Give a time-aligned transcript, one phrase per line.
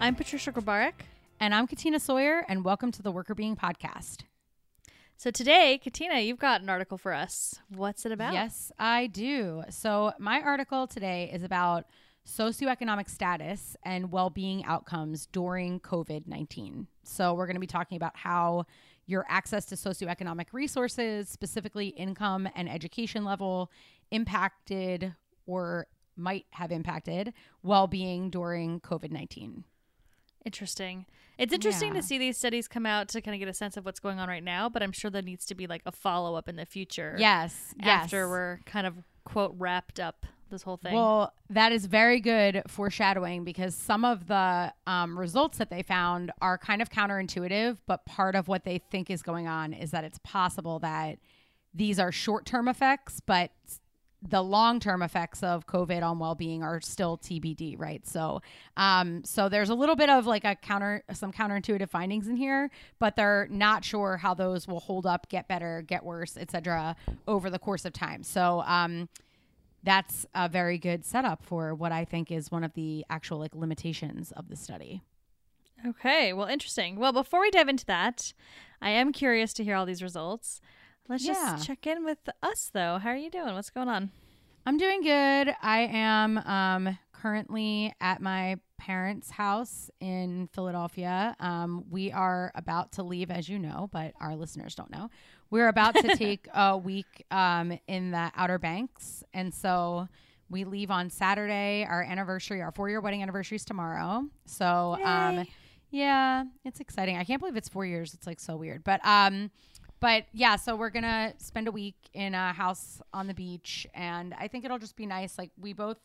[0.00, 0.92] I'm Patricia Grabarek.
[1.40, 4.18] And I'm Katina Sawyer, and welcome to the Workr Beeing Podcast.
[5.16, 7.56] So today, Katina, you've got an article for us.
[7.68, 8.32] What's it about?
[8.32, 9.64] Yes, I do.
[9.70, 11.86] So my article today is about
[12.24, 16.86] socioeconomic status and well being outcomes during COVID 19.
[17.02, 18.66] So we're going to be talking about how
[19.06, 23.72] your access to socioeconomic resources, specifically income and education level,
[24.12, 25.12] impacted
[25.46, 27.32] or might have impacted
[27.64, 29.64] well being during COVID 19.
[30.44, 31.06] Interesting.
[31.36, 32.00] It's interesting Yeah.
[32.00, 34.18] to see these studies come out to kind of get a sense of what's going
[34.18, 36.56] on right now, but I'm sure there needs to be like a follow up in
[36.56, 37.14] the future.
[37.18, 37.74] Yes.
[37.80, 38.28] After yes.
[38.28, 40.94] we're kind of quote wrapped up this whole thing.
[40.94, 46.32] Well, that is very good foreshadowing because some of the um, results that they found
[46.40, 50.04] are kind of counterintuitive, but part of what they think is going on is that
[50.04, 51.18] it's possible that
[51.74, 53.50] these are short term effects, but
[54.20, 58.06] the long term effects of COVID on well being are still TBD, right?
[58.06, 58.42] So,
[58.76, 62.70] um, so there's a little bit of like a counter, some counterintuitive findings in here,
[62.98, 66.96] but they're not sure how those will hold up, get better, get worse, etc.,
[67.28, 68.22] over the course of time.
[68.22, 69.08] So, um,
[69.84, 73.54] that's a very good setup for what I think is one of the actual like
[73.54, 75.02] limitations of the study.
[75.86, 76.32] okay.
[76.32, 76.96] Well, interesting.
[76.96, 78.32] Well, before we dive into that,
[78.82, 80.60] I am curious to hear all these results.
[81.08, 81.32] Let's Yeah.
[81.56, 82.98] just check in with us, though.
[82.98, 83.54] How are you doing?
[83.54, 84.10] What's going on?
[84.66, 85.54] I'm doing good.
[85.62, 91.34] I am um, currently at my parents' house in Philadelphia.
[91.40, 95.08] Um, we are about to leave, as you know, but our listeners don't know.
[95.50, 99.24] We're about to take a week um, in the Outer Banks.
[99.32, 100.08] And so
[100.50, 101.86] we leave on Saturday.
[101.88, 104.26] Our anniversary, our four year wedding anniversary is tomorrow.
[104.44, 105.46] So, um,
[105.90, 107.16] yeah, it's exciting.
[107.16, 108.12] I can't believe it's four years.
[108.12, 108.84] It's like so weird.
[108.84, 109.50] But, um,
[110.00, 114.34] but yeah, so we're gonna spend a week in a house on the beach, and
[114.34, 115.38] I think it'll just be nice.
[115.38, 115.98] Like we both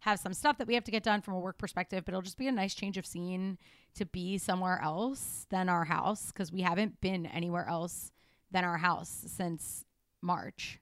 [0.00, 2.22] have some stuff that we have to get done from a work perspective, but it'll
[2.22, 3.58] just be a nice change of scene
[3.94, 8.10] to be somewhere else than our house because we haven't been anywhere else
[8.50, 9.84] than our house since
[10.22, 10.78] March.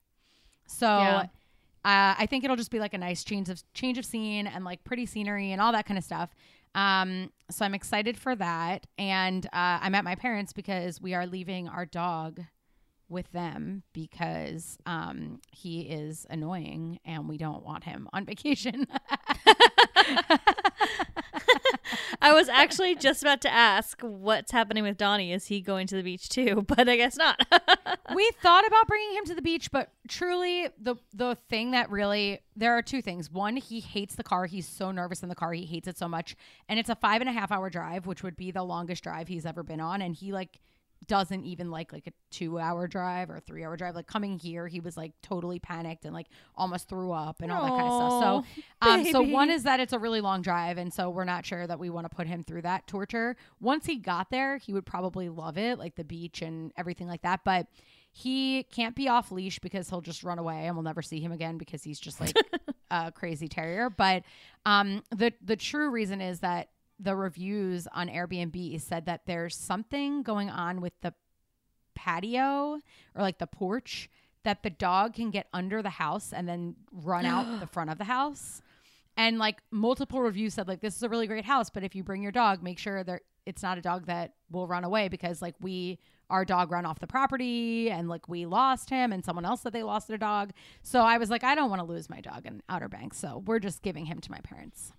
[0.67, 1.17] So Yeah.
[1.83, 4.63] uh, I think it'll just be like a nice change of change of scene and
[4.63, 6.29] like pretty scenery and all that kind of stuff.
[6.75, 9.49] Um, so I'm excited for that, and uh,
[9.81, 12.39] I'm at my parents because we are leaving our dog
[13.09, 18.87] with them because um, he is annoying and we don't want him on vacation.
[22.21, 25.31] I was actually just about to ask what's happening with Donnie.
[25.31, 26.65] Is he going to the beach too?
[26.79, 27.39] But I guess not.
[28.13, 32.39] we thought about bringing him to the beach, but truly, the the thing that really
[32.55, 33.31] there are two things.
[33.31, 34.45] One, he hates the car.
[34.45, 35.51] He's so nervous in the car.
[35.53, 36.35] He hates it so much,
[36.67, 39.27] and it's a five and a half hour drive, which would be the longest drive
[39.27, 40.59] he's ever been on, and he like
[41.07, 43.95] doesn't even like like a two hour drive or three hour drive.
[43.95, 47.63] Like coming here, he was like totally panicked and like almost threw up and all
[47.63, 48.45] that kind of stuff.
[48.83, 51.45] So, um, so one is that it's a really long drive, and so we're not
[51.45, 53.35] sure that we want to put him through that torture.
[53.59, 57.21] Once he got there, he would probably love it, like the beach and everything like
[57.21, 57.41] that.
[57.43, 57.67] But
[58.11, 61.31] he can't be off leash because he'll just run away, and we'll never see him
[61.31, 62.35] again because he's just like
[62.91, 63.89] a crazy terrier.
[63.89, 64.23] But
[64.65, 70.21] um, the the true reason is that the reviews on Airbnb said that there's something
[70.21, 71.13] going on with the
[71.95, 72.79] patio
[73.15, 74.09] or like the porch
[74.43, 77.97] that the dog can get under the house and then run out the front of
[77.97, 78.61] the house.
[79.17, 82.03] And like multiple reviews said like this is a really great house, but if you
[82.03, 85.41] bring your dog, make sure that it's not a dog that will run away because
[85.41, 85.99] like we
[86.29, 89.73] our dog ran off the property and like we lost him and someone else said
[89.73, 90.51] they lost their dog.
[90.83, 93.43] So I was like I don't want to lose my dog in Outer Banks, so
[93.45, 94.93] we're just giving him to my parents.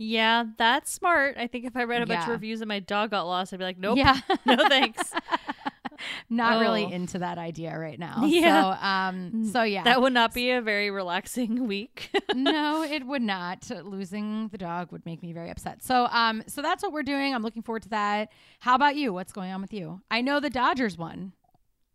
[0.00, 1.36] Yeah, that's smart.
[1.36, 3.58] I think if I read a bunch of reviews and my dog got lost, I'd
[3.58, 4.16] be like, nope, Yeah.
[4.46, 5.12] no thanks.
[6.30, 6.90] Not really Oh.
[6.90, 8.22] into that idea right now.
[8.26, 8.62] Yeah.
[8.78, 9.82] So um so yeah.
[9.82, 12.10] That would not be a very relaxing week.
[12.34, 13.68] no, it would not.
[13.84, 15.82] Losing the dog would make me very upset.
[15.82, 17.34] So, um, so that's what we're doing.
[17.34, 18.30] I'm looking forward to that.
[18.60, 19.12] How about you?
[19.12, 20.00] What's going on with you?
[20.10, 21.32] I know the Dodgers won.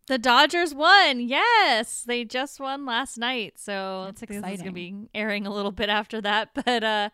[0.06, 1.20] the Dodgers won.
[1.20, 3.54] Yes, they just won last night.
[3.56, 6.50] So That's this is going to be airing a little bit after that.
[6.52, 7.08] But uh,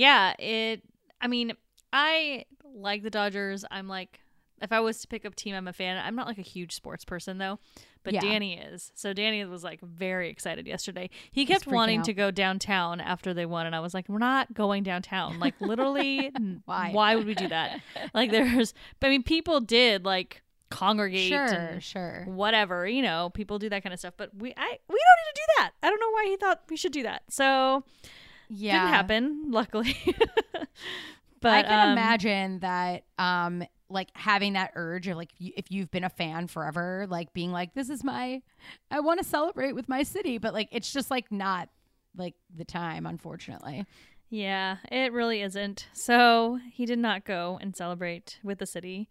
[0.00, 0.82] yeah, it.
[1.20, 1.52] I mean,
[1.92, 3.64] I like the Dodgers.
[3.70, 4.20] I'm like,
[4.62, 6.02] if I was to pick up team, I'm a fan.
[6.02, 7.58] I'm not like a huge sports person though,
[8.02, 8.20] but Yeah.
[8.20, 8.92] Danny is.
[8.94, 11.10] So Danny was like very excited yesterday.
[11.30, 12.04] He kept wanting out.
[12.06, 15.38] to go downtown after they won, and I was like, we're not going downtown.
[15.38, 16.30] Like literally,
[16.64, 16.90] Why?
[16.92, 17.80] Why would we do that?
[18.14, 22.22] Like there's, but I mean, people did like congregate Sure, and sure.
[22.26, 25.34] whatever you know people do that kind of stuff but we i we don't need
[25.34, 27.82] to do that i don't know why he thought we should do that so
[28.50, 29.96] Yeah, didn't happen luckily
[31.40, 33.04] but I can um, imagine that.
[33.18, 37.50] Um, like having that urge of like if you've been a fan forever, like being
[37.50, 38.40] like, this is my,
[38.90, 41.68] I want to celebrate with my city, but like it's just like not
[42.16, 43.84] like the time, unfortunately.
[44.28, 45.88] Yeah, it really isn't.
[45.92, 49.08] So he did not go and celebrate with the city.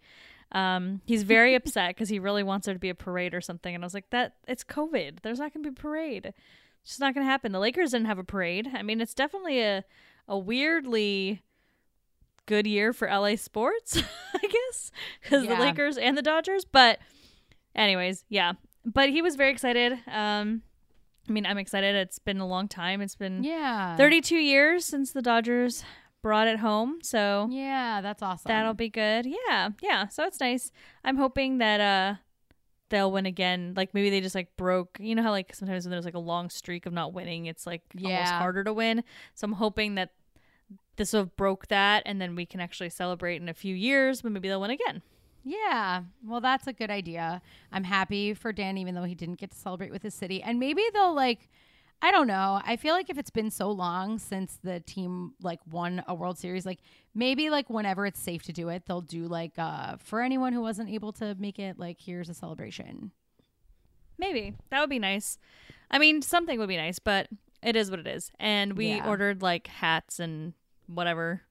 [0.53, 3.75] Um, he's very upset because he really wants there to be a parade or something.
[3.75, 5.21] And I was like, that it's COVID.
[5.21, 6.33] There's not going to be a parade.
[6.89, 7.51] It's just not going to happen.
[7.51, 8.71] The Lakers didn't have a parade.
[8.73, 9.83] I mean, it's definitely a,
[10.27, 11.43] a weirdly
[12.47, 13.95] good year for LA sports,
[14.33, 14.91] I guess,
[15.21, 15.53] because Yeah.
[15.53, 16.65] the Lakers and the Dodgers.
[16.65, 16.97] But,
[17.75, 18.53] anyways, yeah.
[18.83, 19.99] But he was very excited.
[20.07, 20.63] Um,
[21.27, 21.95] I mean, I'm excited.
[21.95, 23.01] It's been a long time.
[23.01, 23.95] It's been Yeah.
[23.95, 25.83] 32 years since the Dodgers
[26.23, 27.01] brought it home.
[27.03, 28.49] So Yeah, that's awesome.
[28.49, 29.27] that'll be good.
[29.27, 29.69] Yeah.
[29.83, 30.07] Yeah.
[30.07, 30.71] So it's nice.
[31.03, 32.15] I'm hoping that uh
[32.89, 33.73] they'll win again.
[33.75, 36.19] Like maybe they just like broke, you know how like sometimes when there's like a
[36.19, 38.39] long streak of not winning, it's like almost Yeah.
[38.39, 39.03] harder to win.
[39.35, 40.11] So I'm hoping that
[40.97, 44.21] this will have broke that and then we can actually celebrate in a few years,
[44.21, 45.01] but maybe they'll win again.
[45.45, 46.03] Yeah.
[46.25, 47.41] Well, that's a good idea.
[47.71, 50.43] I'm happy for Dan, even though he didn't get to celebrate with his city.
[50.43, 51.49] And maybe they'll like,
[52.01, 52.61] I don't know.
[52.63, 56.37] I feel like if it's been so long since the team like won a World
[56.37, 56.79] Series, like
[57.13, 60.61] maybe like whenever it's safe to do it, they'll do like uh for anyone who
[60.61, 63.11] wasn't able to make it, like here's a celebration.
[64.17, 64.55] Maybe.
[64.69, 65.37] That would be nice.
[65.91, 67.27] I mean, something would be nice, but
[67.61, 68.31] it is what it is.
[68.39, 69.07] And we Yeah.
[69.07, 70.53] ordered like hats and
[70.87, 71.41] whatever.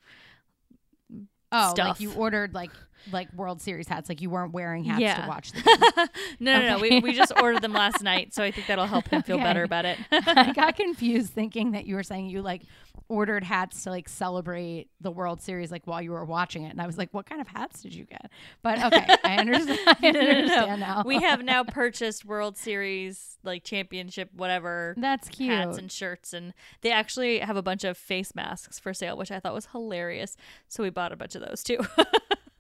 [1.51, 1.89] Oh, Stuff.
[1.89, 2.71] like you ordered like
[3.13, 5.23] like World Series hats, like you weren't wearing hats Yeah.
[5.23, 6.09] to watch the game.
[6.41, 6.79] No, no, no.
[6.79, 9.45] We, we just ordered them last night, so I think that'll help him feel Okay.
[9.45, 9.99] better about it.
[10.13, 12.63] I got confused thinking that you were saying you like
[13.11, 16.71] ordered hats to like celebrate the World Series like while you were watching it.
[16.71, 18.31] And I was like, what kind of hats did you get?
[18.63, 20.77] But okay, I understand, I No, no, no, no.
[20.77, 21.03] now.
[21.07, 25.51] We have now purchased World Series, like championship, whatever That's cute.
[25.51, 26.53] hats and shirts, and
[26.83, 30.37] they actually have a bunch of face masks for sale, which I thought was hilarious.
[30.69, 31.79] So we bought a bunch of those too.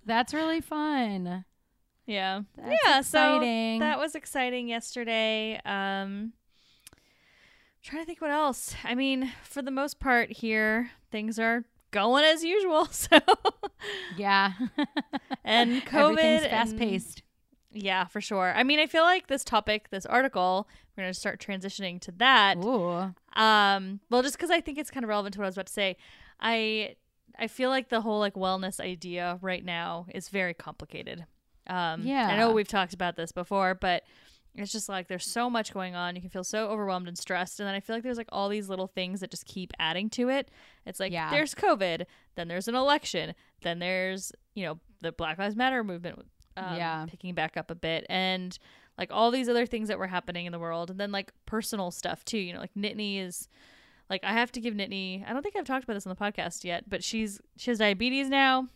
[0.08, 1.44] That's really fun.
[2.06, 2.99] yeah, That's yeah.
[2.99, 3.78] exciting.
[3.78, 5.60] So that was exciting yesterday.
[5.64, 6.32] Um,
[7.82, 8.75] trying to think what else.
[8.84, 12.87] I mean, for the most part here, things are going as usual.
[12.90, 13.19] So
[14.16, 14.52] Yeah.
[15.44, 17.22] and COVID fast paced.
[17.70, 18.55] Yeah, for sure.
[18.56, 20.66] I mean, I feel like this topic, this article,
[20.96, 22.56] we're going to start transitioning to that.
[22.56, 23.14] Ooh.
[23.40, 25.66] Um, well, just because I think it's kind of relevant to what I was about
[25.66, 25.96] to say,
[26.40, 26.96] I
[27.38, 31.25] I feel like the whole like wellness idea right now is very complicated.
[31.67, 32.29] Um, Yeah.
[32.29, 34.02] I know we've talked about this before, but
[34.55, 36.17] it's just like there's so much going on.
[36.17, 38.49] You can feel so overwhelmed and stressed, and then I feel like there's like all
[38.49, 40.50] these little things that just keep adding to it.
[40.85, 41.31] It's like Yeah.
[41.31, 46.26] there's COVID, then there's an election, then there's you know the Black Lives Matter movement,
[46.56, 47.06] um, Yeah.
[47.08, 48.58] picking back up a bit, and
[48.96, 51.93] like all these other things that were happening in the world, and then like personal
[51.93, 52.38] stuff too.
[52.38, 53.46] You know, like Nittany is
[54.10, 55.28] like I have to give Nittany.
[55.28, 57.78] I don't think I've talked about this on the podcast yet, but she's she has
[57.78, 58.69] diabetes now,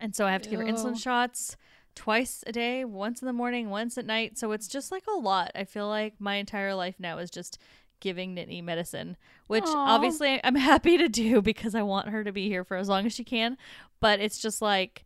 [0.00, 1.56] and so I have to give her insulin shots
[1.94, 4.38] twice a day, once in the morning, once at night.
[4.38, 5.50] So it's just like a lot.
[5.54, 7.58] I feel like my entire life now is just
[8.00, 9.16] giving Nittany medicine,
[9.46, 9.94] which Aw.
[9.94, 13.06] obviously I'm happy to do because I want her to be here for as long
[13.06, 13.56] as she can.
[14.00, 15.04] But it's just like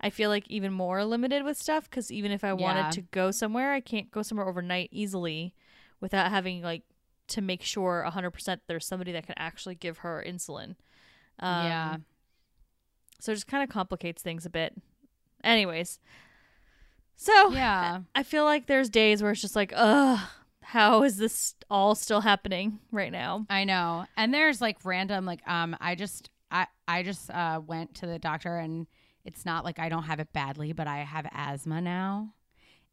[0.00, 2.54] I feel like even more limited with stuff because even if I Yeah.
[2.54, 5.54] wanted to go somewhere, I can't go somewhere overnight easily
[6.00, 6.82] without having like
[7.32, 10.76] to make sure 100% there's somebody that can actually give her insulin.
[11.38, 11.96] Um, yeah.
[13.20, 14.74] So it just kind of complicates things a bit.
[15.44, 15.98] Anyways,
[17.16, 18.00] so Yeah.
[18.14, 20.20] I feel like there's days where it's just like, ugh,
[20.62, 23.46] how is this all still happening right now?
[23.50, 24.06] I know.
[24.16, 28.18] And there's like random like um I just I I just uh went to the
[28.18, 28.86] doctor and
[29.24, 32.34] it's not like I don't have it badly, but I have asthma now.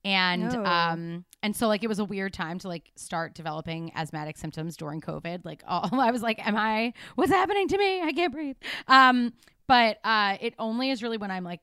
[0.05, 0.63] And Oh.
[0.65, 4.77] um and so like it was a weird time to like start developing asthmatic symptoms
[4.77, 5.43] during COVID.
[5.45, 8.01] Like all I was like, Am I what's happening to me?
[8.01, 8.55] I can't breathe.
[8.87, 9.33] Um
[9.67, 11.59] but uh it only is really when I'm like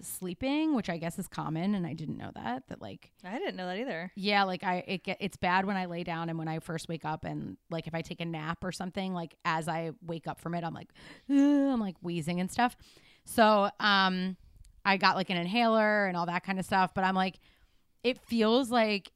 [0.00, 3.56] sleeping, which I guess is common and I didn't know that that like I didn't
[3.56, 4.12] know that either.
[4.14, 6.88] yeah, like I it get it's bad when I lay down and when I first
[6.88, 10.26] wake up and like if I take a nap or something, like as I wake
[10.28, 10.90] up from it, I'm like
[11.28, 12.76] I'm like wheezing and stuff.
[13.24, 14.36] So, um
[14.84, 17.38] I got like an inhaler and all that kind of stuff, but I'm like
[18.04, 19.10] it feels like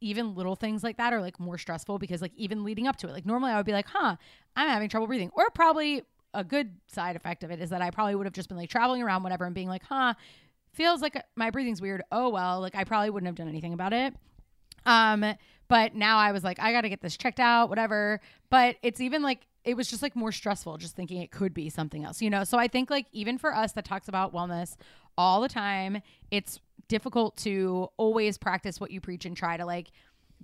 [0.00, 3.08] even little things like that are like more stressful because like even leading up to
[3.08, 4.16] it, like normally I would be like, "Huh,
[4.54, 6.02] I'm having trouble breathing." Or probably
[6.34, 8.70] a good side effect of it is that I probably would have just been like
[8.70, 10.14] traveling around whatever and being like, "Huh,
[10.72, 12.02] feels like my breathing's weird.
[12.12, 14.14] Oh well, like I probably wouldn't have done anything about it.
[14.84, 15.24] Um,
[15.68, 18.20] but now I was like, I got to get this checked out, whatever.
[18.50, 21.68] But it's even like it was just like more stressful just thinking it could be
[21.68, 22.44] something else, you know.
[22.44, 24.76] So I think like even for us that talks about wellness
[25.18, 29.90] all the time, it's difficult to always practice what you preach and try to like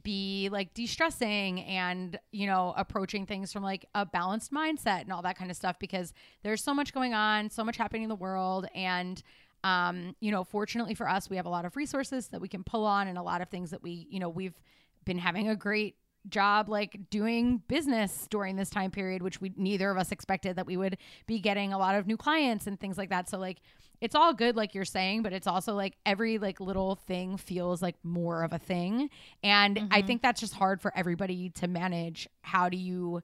[0.02, 5.22] be like de-stressing and you know approaching things from like a balanced mindset and all
[5.22, 6.12] that kind of stuff because
[6.42, 9.22] there's so much going on so much happening in the world and
[9.64, 12.64] um you know fortunately for us we have a lot of resources that we can
[12.64, 14.58] pull on and a lot of things that we you know we've
[15.04, 15.96] been having a great
[16.28, 20.66] job like doing business during this time period which we neither of us expected that
[20.66, 20.96] we would
[21.26, 23.28] be getting a lot of new clients and things like that.
[23.28, 23.58] So like
[24.02, 27.80] it's all good like you're saying but it's also like every like little thing feels
[27.80, 29.08] like more of a thing
[29.42, 30.06] and i Mhm.
[30.06, 33.22] think that's just hard for everybody to manage how do you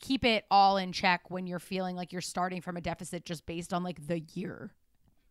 [0.00, 3.46] keep it all in check when you're feeling like you're starting from a deficit just
[3.46, 4.72] based on like the year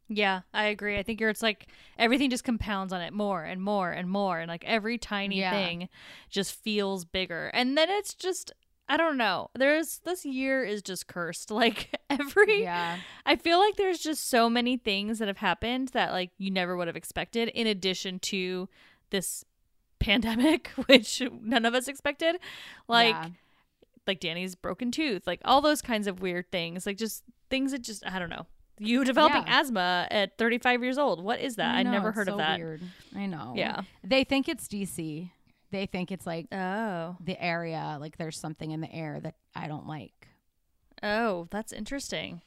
[0.09, 0.97] Yeah, I agree.
[0.99, 4.37] I think you're, it's like everything just compounds on it more and more and more.
[4.37, 5.51] And like every tiny Yeah.
[5.51, 5.89] thing
[6.29, 7.47] just feels bigger.
[7.53, 8.51] And then it's just,
[8.89, 9.49] I don't know.
[9.55, 11.49] There's, this year is just cursed.
[11.63, 16.11] Like every, yeah I feel like there's just so many things that have happened that
[16.11, 18.67] like you never would have expected in addition to
[19.09, 19.43] this
[19.99, 22.37] pandemic, which none of us expected.
[22.87, 23.27] Like, Yeah.
[24.05, 27.83] like Danny's broken tooth, like all those kinds of weird things, like just things that
[27.83, 28.45] just I don't know.
[28.79, 29.59] You developing Yeah.
[29.61, 31.23] asthma at 35 years old.
[31.23, 31.75] What is that?
[31.75, 32.59] I, know, never heard so of that.
[32.59, 32.81] weird.
[33.15, 33.81] i know Yeah.
[34.03, 35.29] they think it's dc
[35.73, 37.17] they think it's like Oh.
[37.19, 40.29] the area like there's something in the air that i don't like
[41.05, 42.41] Oh, that's interesting.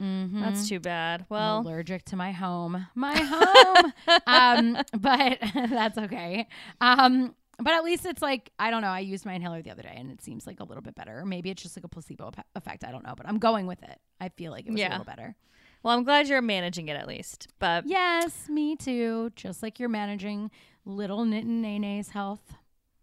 [0.00, 0.40] mm-hmm.
[0.40, 1.20] That's too bad.
[1.22, 2.86] I'm Well, allergic to my home.
[2.94, 3.92] My home.
[4.26, 6.48] um, but that's okay.
[6.80, 8.88] Um, but at least it's like I don't know.
[8.88, 11.26] I used my inhaler the other day, and it seems like a little bit better.
[11.26, 12.82] Maybe it's just like a placebo eff- effect.
[12.84, 13.98] I don't know, but I'm going with it.
[14.20, 14.88] I feel like it was Yeah.
[14.88, 15.36] a little better.
[15.82, 17.48] well, I'm glad you're managing it at least.
[17.58, 19.32] But Yes, me too.
[19.36, 20.50] Just like you're managing
[20.86, 22.54] little Nene's health.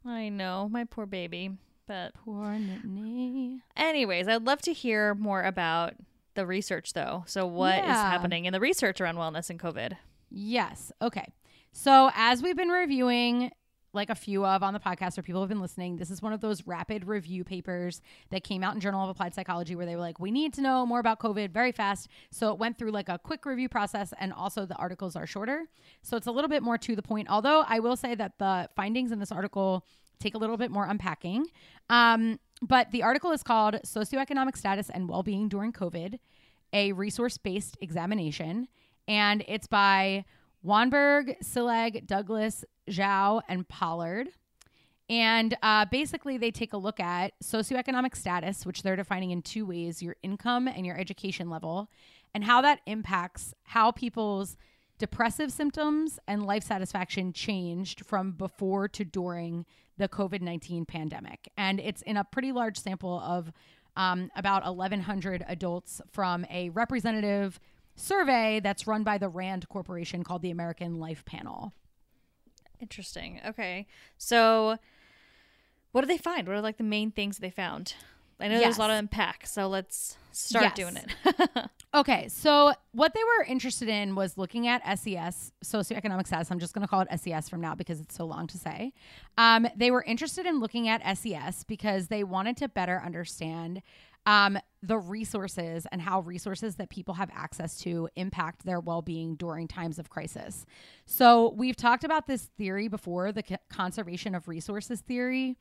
[0.05, 1.51] I know my poor baby.
[1.88, 3.62] But Poor Knitting.
[3.77, 5.93] anyways, I'd love to hear more about
[6.33, 7.24] the research though.
[7.27, 8.09] So what is Yeah.
[8.12, 9.95] happening in the research around wellness and COVID?
[10.31, 10.91] Yes.
[11.01, 11.31] Okay.
[11.71, 13.51] So, as we've been reviewing
[13.95, 16.33] like a few of on the podcast or people have been listening, this is one
[16.33, 19.95] of those rapid review papers that came out in Journal of Applied Psychology where they
[19.95, 22.09] were like, we need to know more about COVID very fast.
[22.31, 25.65] So, it went through like a quick review process and also the articles are shorter.
[26.03, 27.29] So, it's a little bit more to the point.
[27.29, 29.85] Although, I will say that the findings in this article
[30.19, 31.47] take a little bit more unpacking.
[31.89, 36.19] Um, but the article is called Socioeconomic Status and Wellbeing During COVID,
[36.73, 38.67] a resource based examination.
[39.07, 40.25] And it's by
[40.65, 44.29] Wanberg, Csillag, Douglas, Zhou, and Pollard.
[45.07, 49.65] And uh, basically, they take a look at socioeconomic status, which they're defining in two
[49.65, 51.89] ways your income and your education level,
[52.34, 54.57] and how that impacts how people's
[54.98, 59.65] depressive symptoms and life satisfaction changed from before to during
[59.98, 61.50] the COVID 19 pandemic.
[61.55, 63.51] And it's in a pretty large sample of
[63.95, 67.60] um, about 1,100 adults from a representative
[67.95, 71.73] survey that's run by the RAND Corporation called the American Life Panel.
[72.79, 73.39] Interesting.
[73.45, 73.87] Okay.
[74.17, 74.77] So
[75.91, 76.47] what did they find?
[76.47, 77.93] What are like the main things they found?
[78.39, 80.75] I know there's a lot of unpack, so let's start Yes.
[80.75, 81.69] doing it.
[81.95, 86.51] Okay, so what they were interested in was looking at SES, socioeconomic status.
[86.51, 88.91] I'm just going to call it SES from now because it's so long to say.
[89.37, 93.81] Um, they were interested in looking at SES because they wanted to better understand
[94.25, 99.36] um, the resources and how resources that people have access to impact their well being
[99.36, 100.65] during times of crisis.
[101.05, 105.58] So, we've talked about this theory before the conservation of resources theory.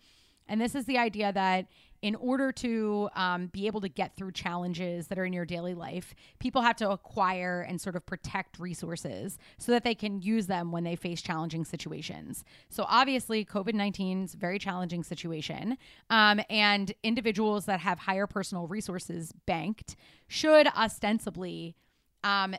[0.46, 1.66] And this is the idea that
[2.04, 5.72] in order to um, be able to get through challenges that are in your daily
[5.72, 10.46] life, people have to acquire and sort of protect resources so that they can use
[10.46, 12.44] them when they face challenging situations.
[12.68, 15.78] So, obviously, COVID 19 is a very challenging situation.
[16.10, 19.96] Um, and individuals that have higher personal resources banked
[20.28, 21.74] should ostensibly
[22.22, 22.54] um,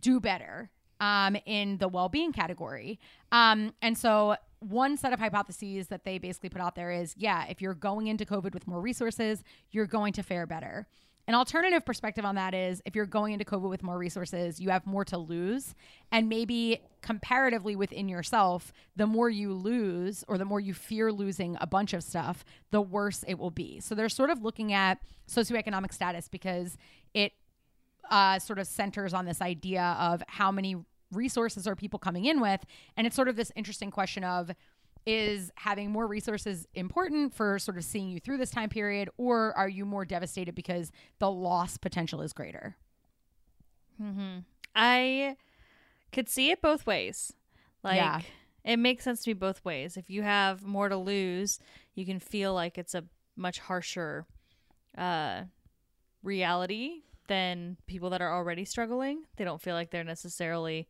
[0.00, 2.98] do better um, in the well-being category.
[3.30, 4.36] Um, and so
[4.68, 8.06] one set of hypotheses that they basically put out there is, yeah, if you're going
[8.06, 10.86] into COVID with more resources, you're going to fare better.
[11.26, 14.68] An alternative perspective on that is if you're going into COVID with more resources, you
[14.68, 15.74] have more to lose.
[16.12, 21.56] And maybe comparatively within yourself, the more you lose or the more you fear losing
[21.62, 23.80] a bunch of stuff, the worse it will be.
[23.80, 26.76] So they're sort of looking at socioeconomic status because
[27.14, 27.32] it
[28.10, 30.76] uh, sort of centers on this idea of how many
[31.12, 32.64] resources are people coming in with.
[32.96, 34.50] And it's sort of this interesting question of
[35.06, 39.52] is having more resources important for sort of seeing you through this time period, or
[39.56, 42.76] are you more devastated because the loss potential is greater?
[44.02, 44.38] Mm-hmm.
[44.74, 45.36] I
[46.12, 47.32] could see it both ways.
[47.82, 48.20] Like Yeah.
[48.64, 49.96] it makes sense to me both ways.
[49.96, 51.60] If you have more to lose,
[51.94, 53.04] you can feel like it's a
[53.36, 54.26] much harsher
[54.96, 55.42] uh
[56.22, 59.24] reality than people that are already struggling.
[59.36, 60.88] They don't feel like they're necessarily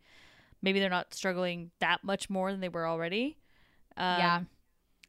[0.63, 3.37] maybe they're not struggling that much more than they were already.
[3.97, 4.41] Um, Yeah.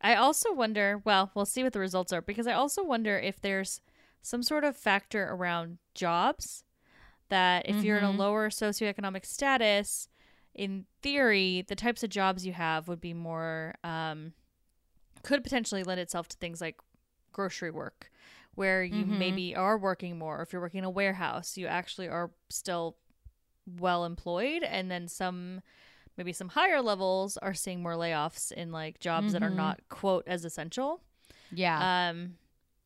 [0.02, 3.40] I also wonder, well, we'll see what the results are because I also wonder if
[3.42, 3.82] there's
[4.22, 6.64] some sort of factor around jobs
[7.30, 8.18] that if you're in a Mhm.
[8.18, 10.10] lower socioeconomic status,
[10.54, 14.34] in theory, the types of jobs you have would be more um,
[15.24, 16.80] could potentially lend itself to things like
[17.32, 18.12] grocery work
[18.56, 19.18] where you Mhm.
[19.18, 20.40] maybe are working more.
[20.40, 22.98] or If you're working in a warehouse, you actually are still
[23.80, 24.64] well employed.
[24.64, 25.62] And then some,
[26.18, 29.56] maybe some higher levels are seeing more layoffs in like jobs that are Mhm.
[29.56, 31.02] not, quote, as essential.
[31.52, 32.10] Yeah.
[32.10, 32.38] Um,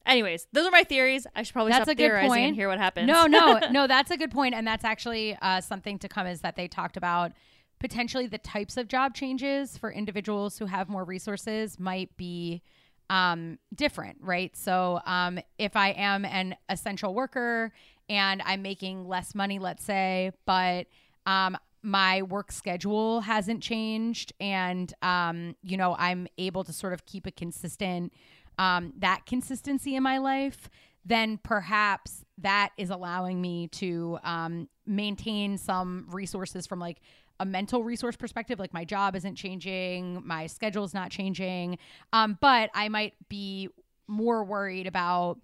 [0.05, 1.27] anyways, those are my theories.
[1.35, 2.55] I should probably That's stop a good theorizing and point.
[2.55, 3.07] hear what happens.
[3.07, 3.87] No, no, no.
[3.87, 6.25] That's a good point, and that's actually uh, something to come.
[6.27, 7.31] Is that they talked about
[7.79, 12.61] potentially the types of job changes for individuals who have more resources might be
[13.09, 14.55] um, different, right?
[14.55, 17.71] So, um, if I am an essential worker
[18.07, 20.87] and I'm making less money, let's say, but
[21.25, 27.05] um, my work schedule hasn't changed, and um, you know I'm able to sort of
[27.05, 28.13] keep a consistent
[28.57, 30.69] um, that consistency in my life,
[31.05, 36.99] then perhaps that is allowing me to um, maintain some resources from like
[37.39, 38.59] a mental resource perspective.
[38.59, 41.77] Like my job isn't changing, my schedule is not changing,
[42.13, 43.69] um, but I might be
[44.07, 45.37] more worried about.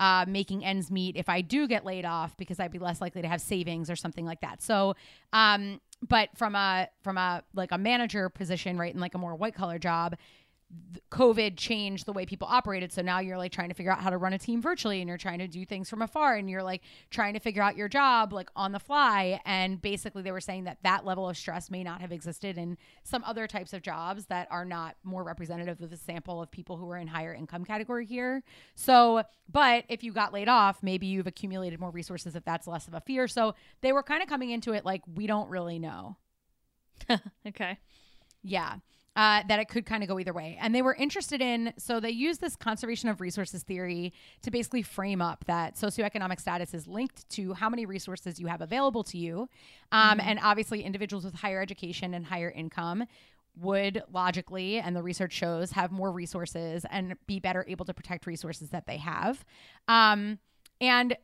[0.00, 3.20] Uh, making ends meet if I do get laid off because I'd be less likely
[3.20, 4.62] to have savings or something like that.
[4.62, 4.94] So,
[5.32, 9.34] um, but from a from a like a manager position, right, in like a more
[9.34, 10.14] white collar job,
[11.10, 12.92] COVID changed the way people operated.
[12.92, 15.08] So now you're like trying to figure out how to run a team virtually and
[15.08, 17.88] you're trying to do things from afar and you're like trying to figure out your
[17.88, 19.40] job like on the fly.
[19.46, 22.76] And basically, they were saying that that level of stress may not have existed in
[23.02, 26.76] some other types of jobs that are not more representative of the sample of people
[26.76, 28.42] who are in higher income category here.
[28.74, 32.86] So, but if you got laid off, maybe you've accumulated more resources if that's less
[32.86, 33.26] of a fear.
[33.26, 36.16] So they were kind of coming into it like, we don't really know.
[37.46, 37.78] Okay.
[38.42, 38.76] Yeah.
[39.18, 40.56] Uh, that it could kind of go either way.
[40.60, 44.82] And they were interested in, so they used this conservation of resources theory to basically
[44.82, 49.18] frame up that socioeconomic status is linked to how many resources you have available to
[49.18, 49.48] you.
[49.90, 53.06] Um, And obviously, individuals with higher education and higher income
[53.56, 58.24] would logically, and the research shows, have more resources and be better able to protect
[58.24, 59.44] resources that they have.
[59.88, 60.38] Um,
[60.80, 61.16] and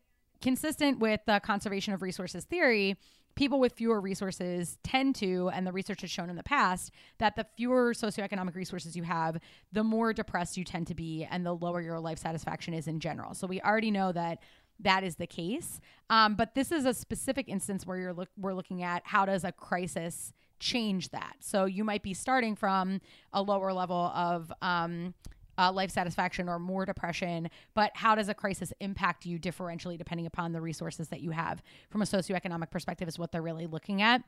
[0.43, 2.97] consistent with the conservation of resources theory,
[3.35, 7.37] people with fewer resources tend to, and the research has shown in the past, that
[7.37, 9.39] the fewer socioeconomic resources you have,
[9.73, 13.01] the more depressed you tend to be and the lower your life satisfaction is in
[13.01, 13.35] general.
[13.35, 14.39] So we already know that
[14.81, 15.81] that is the case.
[16.11, 19.45] Um, but this is a specific instance where you're look we're looking at how does
[19.45, 21.37] a crisis change that.
[21.41, 23.01] So you might be starting from
[23.33, 25.15] a lower level of um,
[25.59, 30.27] uh, life satisfaction or more depression, but how does a crisis impact you differentially depending
[30.27, 34.03] upon the resources that you have from a socioeconomic perspective is what they're really looking
[34.03, 34.23] at.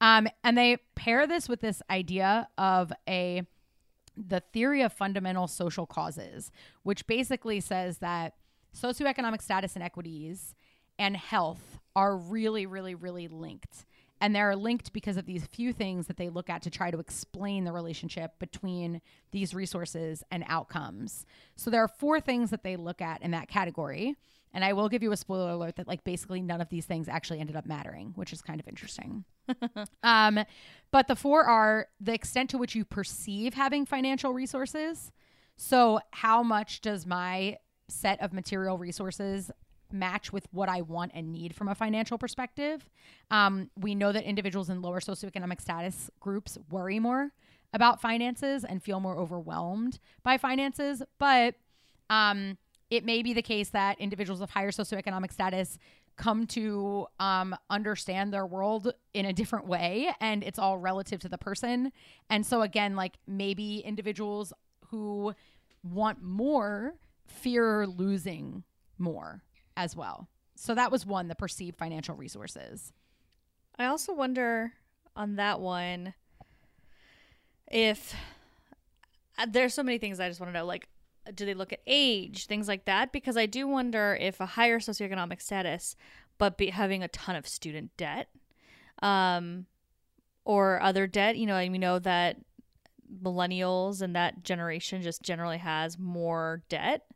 [0.00, 3.42] Um, and they pair this with this idea of a
[4.16, 6.50] the theory of fundamental social causes,
[6.82, 8.34] which basically says that
[8.76, 10.54] socioeconomic status inequities
[10.98, 13.86] and health are really, really, really linked.
[14.20, 16.98] And they're linked because of these few things that they look at to try to
[16.98, 21.24] explain the relationship between these resources and outcomes.
[21.56, 24.16] So there are four things that they look at in that category.
[24.52, 27.08] And I will give you a spoiler alert that, like, basically none of these things
[27.08, 29.24] actually ended up mattering, which is kind of interesting.
[30.02, 30.40] um,
[30.90, 35.12] but the four are the extent to which you perceive having financial resources.
[35.56, 39.50] So, how much does my set of material resources
[39.92, 42.88] match with what I want and need from a financial perspective?
[43.30, 47.32] Um, we know that individuals in lower socioeconomic status groups worry more
[47.72, 51.54] about finances and feel more overwhelmed by finances, but
[52.08, 52.58] um,
[52.90, 55.78] it may be the case that individuals of higher socioeconomic status
[56.16, 61.28] come to um, understand their world in a different way and it's all relative to
[61.28, 61.90] the person
[62.28, 64.52] and so again like maybe individuals
[64.88, 65.34] who
[65.82, 66.94] want more
[67.26, 68.64] fear losing
[68.98, 69.42] more
[69.76, 72.92] as well so that was one the perceived financial resources
[73.80, 74.74] I also wonder
[75.16, 76.12] on that one
[77.70, 78.14] if
[79.38, 80.66] uh, there's so many things I just want to know.
[80.66, 80.88] Like,
[81.34, 83.10] do they look at age, things like that?
[83.10, 85.96] Because I do wonder if a higher socioeconomic status,
[86.36, 88.28] but be having a ton of student debt,
[89.02, 89.66] um,
[90.44, 91.36] or other debt.
[91.36, 92.36] You know, and we know that
[93.22, 97.06] millennials and that generation just generally has more debt.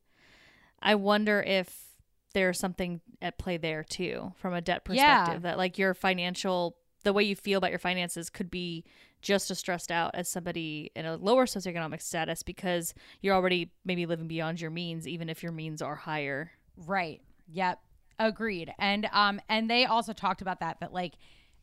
[0.80, 1.93] I wonder if
[2.34, 5.16] there's something at play there too from a debt Yeah.
[5.22, 8.84] perspective that like your financial the way you feel about your finances could be
[9.22, 14.04] just as stressed out as somebody in a lower socioeconomic status because you're already maybe
[14.06, 16.50] living beyond your means even if your means are higher
[16.86, 17.20] Right.
[17.48, 17.78] Yep.
[18.18, 18.72] Agreed.
[18.78, 21.14] And um and they also talked about that that like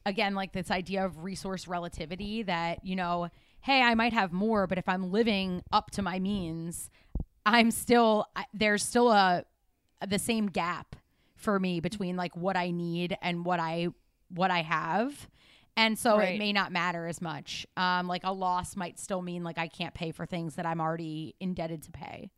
[0.05, 3.29] again like this idea of resource relativity that you know
[3.61, 6.89] hey I might have more but if I'm living up to my means
[7.45, 9.43] I'm still I- there's still a
[10.07, 10.95] the same gap
[11.35, 13.87] for me between like what I need and what I
[14.29, 15.27] what I have
[15.77, 16.35] And so Right.
[16.35, 17.65] it may not matter as much.
[17.77, 20.81] Um, like a loss might still mean like I can't pay for things that I'm
[20.81, 22.29] already indebted to pay.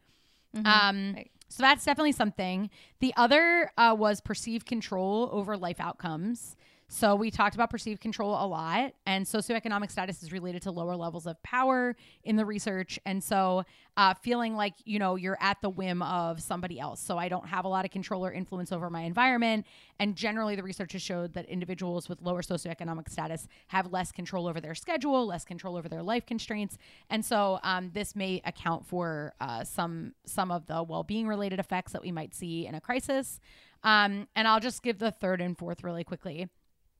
[0.55, 0.65] Mhm.
[0.67, 1.31] Um, Right.
[1.49, 2.69] so that's definitely something.
[2.99, 6.55] The other uh, was perceived control over life outcomes.
[6.87, 10.95] So we talked about perceived control a lot, and socioeconomic status is related to lower
[10.95, 13.63] levels of power in the research, and so
[13.97, 16.99] uh, feeling like you know you're at the whim of somebody else.
[16.99, 19.65] So I don't have a lot of control or influence over my environment,
[19.99, 24.47] and generally the research has showed that individuals with lower socioeconomic status have less control
[24.47, 26.77] over their schedule, less control over their life constraints,
[27.09, 31.91] and so um, this may account for uh, some some of the well-being related effects
[31.93, 33.39] that we might see in a crisis.
[33.83, 36.49] Um, and I'll just give the third and fourth really quickly.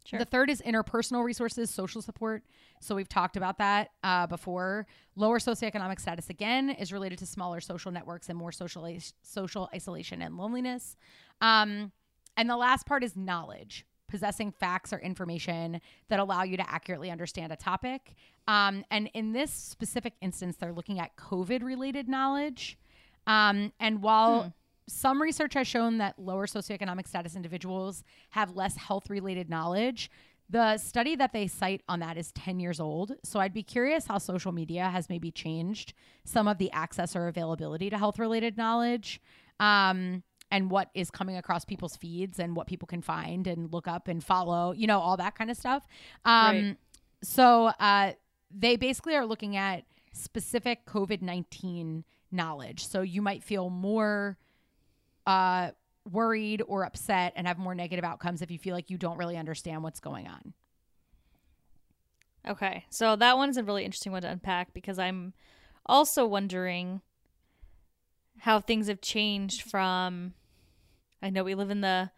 [0.05, 0.19] Sure.
[0.19, 2.43] The third is interpersonal resources, social support.
[2.81, 4.85] So we've talked about that uh, before.
[5.15, 9.69] Lower socioeconomic status again is related to smaller social networks and more social is- social
[9.73, 10.97] isolation and loneliness.
[11.39, 11.91] Um,
[12.35, 17.09] and the last part is knowledge, possessing facts or information that allow you to accurately
[17.09, 18.15] understand a topic.
[18.47, 22.77] Um, and in this specific instance, they're looking at COVID related knowledge.
[23.25, 24.53] Um, and while
[24.87, 30.11] some research has shown that lower socioeconomic status individuals have less health related knowledge.
[30.49, 33.13] The study that they cite on that is 10 years old.
[33.23, 35.93] So I'd be curious how social media has maybe changed
[36.25, 39.21] some of the access or availability to health related knowledge
[39.59, 43.87] um, and what is coming across people's feeds and what people can find and look
[43.87, 45.87] up and follow, you know, all that kind of stuff.
[46.25, 46.77] Um, Right.
[47.23, 48.11] So uh,
[48.51, 52.85] they basically are looking at specific COVID 19 knowledge.
[52.85, 54.37] So you might feel more
[55.25, 55.71] uh,
[56.09, 59.37] worried or upset and have more negative outcomes if you feel like you don't really
[59.37, 60.53] understand what's going on.
[62.47, 65.33] Okay, so that one's a really interesting one to unpack because I'm
[65.85, 67.01] also wondering
[68.39, 70.33] how things have changed from.
[71.21, 72.11] I know we live in the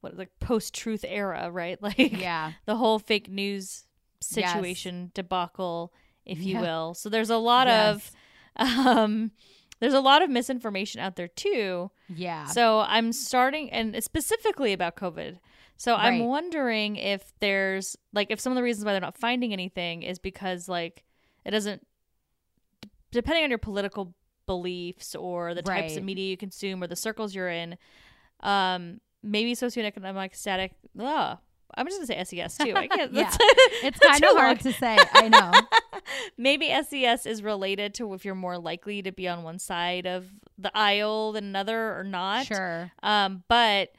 [0.00, 1.78] what like post truth era, right?
[1.82, 2.52] Like Yeah.
[2.64, 3.84] the whole fake news
[4.34, 4.52] Yes.
[4.52, 5.92] situation debacle,
[6.24, 6.60] if you Yeah.
[6.62, 6.94] will.
[6.94, 8.10] So there's a lot Yes.
[8.56, 9.32] of um
[9.80, 11.90] there's a lot of misinformation out there too.
[12.08, 12.46] Yeah.
[12.46, 15.38] So I'm starting, and specifically about COVID.
[15.76, 19.52] So I'm wondering if there's like if some of the reasons why they're not finding
[19.52, 21.04] anything is because like
[21.44, 21.86] it doesn't,
[22.82, 24.12] d- depending on your political
[24.46, 27.76] beliefs or the types of media you consume or the circles you're in,
[28.40, 30.72] um, maybe socioeconomic static.
[30.98, 31.38] Ugh,
[31.74, 32.74] I'm just gonna say SES too.
[32.74, 33.12] I can't.
[33.12, 33.34] Yeah.
[33.82, 34.72] it's kind of hard long.
[34.72, 34.98] to say.
[35.12, 35.52] I know.
[36.38, 40.26] maybe SES is related to if you're more likely to be on one side of
[40.56, 42.46] the aisle than another or not.
[42.46, 42.90] sure.
[43.02, 43.92] Um, but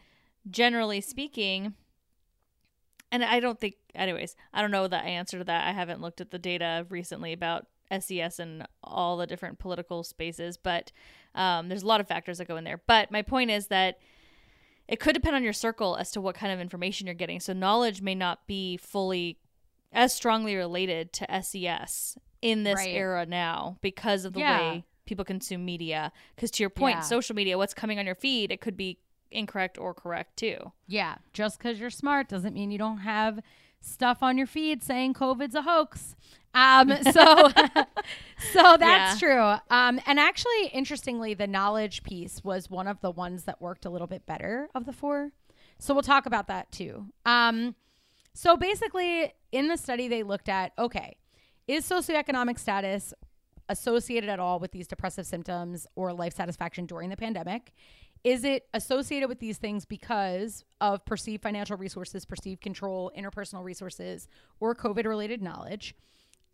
[0.49, 1.73] generally speaking,
[3.11, 5.67] and I don't think, anyways, I don't know the answer to that.
[5.67, 10.57] I haven't looked at the data recently about SES and all the different political spaces,
[10.57, 10.91] but
[11.35, 12.81] um, there's a lot of factors that go in there.
[12.85, 13.99] But my point is that
[14.89, 17.39] it could depend on your circle as to what kind of information you're getting.
[17.39, 19.37] So knowledge may not be fully
[19.93, 22.95] as strongly related to SES in this Right.
[22.95, 24.59] era now because of the Yeah.
[24.59, 26.11] way people consume media.
[26.35, 27.01] Because to your point, Yeah.
[27.01, 28.99] social media, what's coming on your feed, it could be
[29.31, 30.71] incorrect or correct too.
[30.87, 31.17] Yeah.
[31.33, 33.39] Just because you're smart doesn't mean you don't have
[33.81, 36.15] stuff on your feed saying COVID's a hoax.
[36.53, 37.49] Um, so,
[38.53, 39.55] so that's true.
[39.69, 43.89] Um, and actually, interestingly, the knowledge piece was one of the ones that worked a
[43.89, 45.31] little bit better of the four.
[45.77, 47.05] So we'll talk about that too.
[47.25, 47.75] Um,
[48.33, 51.17] so basically, in the study, they looked at okay,
[51.67, 53.13] is socioeconomic status
[53.69, 57.73] associated at all with these depressive symptoms or life satisfaction during the pandemic?
[58.23, 64.27] Is it associated with these things because of perceived financial resources, perceived control, interpersonal resources,
[64.59, 65.95] or COVID related knowledge?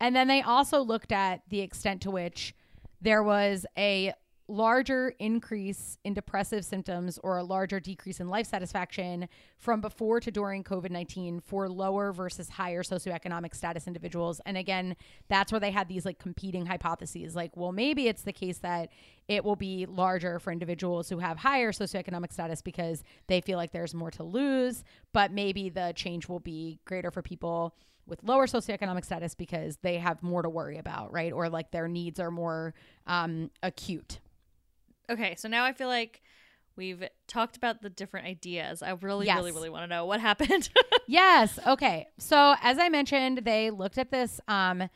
[0.00, 2.54] And then they also looked at the extent to which
[3.00, 4.12] there was a
[4.48, 9.28] larger increase in depressive symptoms or a larger decrease in life satisfaction
[9.58, 14.40] from before to during COVID 19 for lower versus higher socioeconomic status individuals.
[14.46, 14.96] And again,
[15.28, 18.90] that's where they had these like competing hypotheses like, well, maybe it's the case that
[19.28, 23.72] it will be larger for individuals who have higher socioeconomic status because they feel like
[23.72, 27.74] there's more to lose, but maybe the change will be greater for people
[28.06, 31.32] with lower socioeconomic status because they have more to worry about, right?
[31.32, 32.72] Or like their needs are more
[33.08, 34.20] um, acute.
[35.10, 36.22] Okay, so now I feel like
[36.76, 38.82] we've talked about the different ideas.
[38.82, 39.38] I really, Yes.
[39.38, 40.68] really, really want to know what happened.
[41.08, 41.58] yes.
[41.66, 42.06] Okay.
[42.18, 44.88] So as I mentioned, they looked at this um,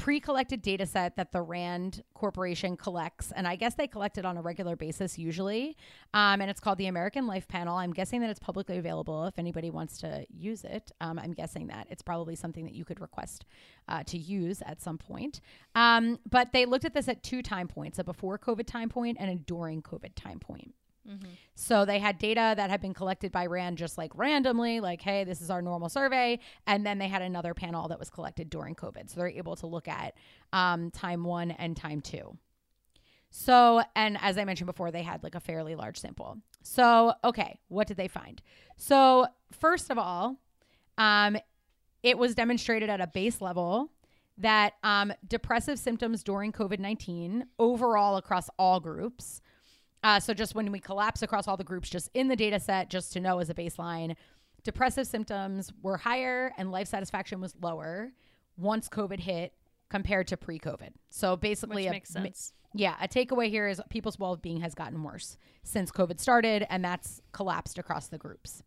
[0.00, 4.38] pre-collected data set that the Rand Corporation collects, and I guess they collect it on
[4.38, 5.76] a regular basis usually.
[6.14, 7.76] Um, and it's called the American Life Panel.
[7.76, 10.90] I'm guessing that it's publicly available if anybody wants to use it.
[11.02, 13.44] Um, I'm guessing that it's probably something that you could request
[13.88, 15.40] uh, to use at some point.
[15.74, 19.18] Um, but they looked at this at two time points: a before COVID time point
[19.20, 20.74] and a during COVID time point.
[21.54, 25.24] So they had data that had been collected by RAND just like randomly, like, hey,
[25.24, 26.38] this is our normal survey.
[26.66, 29.10] And then they had another panel that was collected during COVID.
[29.10, 30.14] So they're able to look at
[30.52, 32.36] um, time one and time two.
[33.30, 36.38] So, and as I mentioned before, they had like a fairly large sample.
[36.62, 38.42] So, okay, what did they find?
[38.76, 40.36] So, first of all,
[40.98, 41.36] um,
[42.02, 43.92] it was demonstrated at a base level
[44.38, 49.40] that um, depressive symptoms during COVID 19 overall across all groups.
[50.02, 52.88] Uh, so, just when we collapse across all the groups, just in the data set,
[52.88, 54.16] just to know as a baseline,
[54.64, 58.12] depressive symptoms were higher and life satisfaction was lower
[58.56, 59.52] once COVID hit
[59.90, 60.90] compared to pre COVID.
[61.10, 62.52] So, basically, Which a, makes sense.
[62.74, 66.84] yeah, a takeaway here is people's well being has gotten worse since COVID started, and
[66.84, 68.62] that's collapsed across the groups.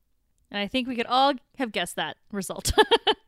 [0.52, 2.74] And I think we could all have guessed that result.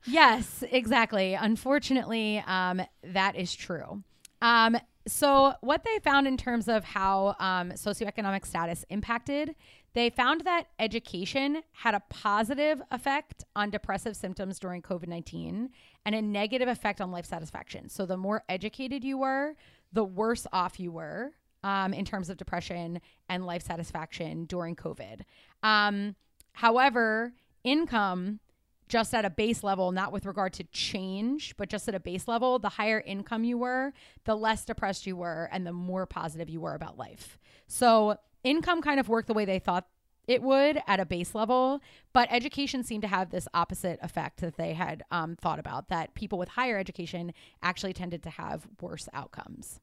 [0.07, 1.33] Yes, exactly.
[1.33, 4.03] Unfortunately, um, that is true.
[4.41, 9.55] Um, so, what they found in terms of how um, socioeconomic status impacted,
[9.93, 15.69] they found that education had a positive effect on depressive symptoms during COVID 19
[16.05, 17.87] and a negative effect on life satisfaction.
[17.87, 19.55] So, the more educated you were,
[19.93, 25.21] the worse off you were um, in terms of depression and life satisfaction during COVID.
[25.61, 26.15] Um,
[26.53, 28.39] however, income
[28.87, 32.27] just at a base level, not with regard to change, but just at a base
[32.27, 33.93] level, the higher income you were,
[34.25, 37.39] the less depressed you were, and the more positive you were about life.
[37.67, 39.87] So, income kind of worked the way they thought
[40.27, 41.81] it would at a base level,
[42.13, 46.13] but education seemed to have this opposite effect that they had um, thought about that
[46.15, 49.79] people with higher education actually tended to have worse outcomes.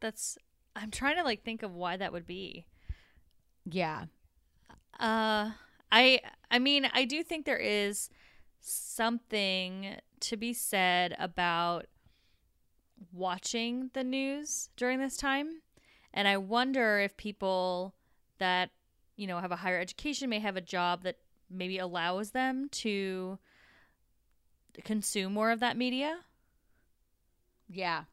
[0.00, 0.38] That's
[0.76, 2.66] I'm trying to like think of why that would be.
[3.64, 4.04] Yeah.
[4.98, 5.52] Uh
[5.90, 6.20] I
[6.50, 8.10] I mean, I do think there is
[8.60, 11.86] something to be said about
[13.12, 15.62] watching the news during this time.
[16.12, 17.94] And I wonder if people
[18.38, 18.70] that,
[19.16, 21.16] you know, have a higher education may have a job that
[21.50, 23.38] maybe allows them to
[24.84, 26.20] consume more of that media.
[27.68, 28.04] Yeah.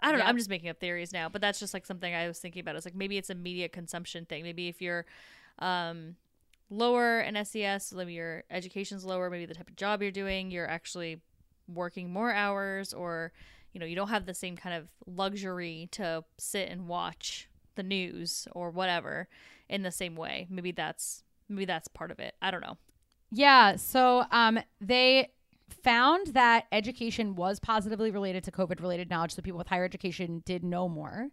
[0.00, 0.26] I don't know.
[0.26, 2.76] I'm just making up theories now, but that's just like something I was thinking about.
[2.76, 4.42] It's like maybe it's a media consumption thing.
[4.42, 5.04] Maybe if you're
[5.58, 6.16] um,
[6.70, 10.68] lower in SES, maybe your education's lower, maybe the type of job you're doing, you're
[10.68, 11.20] actually
[11.68, 13.32] working more hours, or
[13.72, 17.82] you know, you don't have the same kind of luxury to sit and watch the
[17.82, 19.28] news or whatever
[19.68, 20.46] in the same way.
[20.50, 22.34] Maybe that's maybe that's part of it.
[22.40, 22.78] I don't know.
[23.30, 23.76] Yeah.
[23.76, 25.30] So um, they
[25.72, 29.34] found that education was positively related to COVID related knowledge.
[29.34, 31.28] So people with higher education did know more.